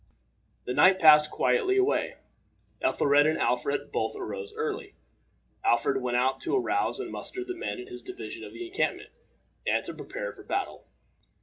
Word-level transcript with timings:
The 0.65 0.73
night 0.73 0.97
passed 0.97 1.29
quietly 1.29 1.77
away. 1.77 2.15
Ethelred 2.81 3.27
and 3.27 3.37
Alfred 3.37 3.91
both 3.91 4.15
arose 4.15 4.51
early. 4.55 4.95
Alfred 5.63 6.01
went 6.01 6.17
out 6.17 6.39
to 6.41 6.55
arouse 6.57 6.99
and 6.99 7.11
muster 7.11 7.43
the 7.43 7.53
men 7.53 7.77
in 7.77 7.85
his 7.85 8.01
division 8.01 8.43
of 8.43 8.51
the 8.51 8.65
encampment, 8.65 9.11
and 9.67 9.85
to 9.85 9.93
prepare 9.93 10.31
for 10.31 10.41
battle. 10.43 10.87